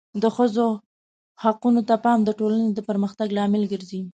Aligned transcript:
د 0.21 0.23
ښځو 0.35 0.67
حقونو 1.43 1.81
ته 1.89 1.95
پام 2.05 2.19
د 2.25 2.29
ټولنې 2.39 2.69
د 2.73 2.79
پرمختګ 2.89 3.27
لامل 3.37 3.63
ګرځي. 3.71 4.01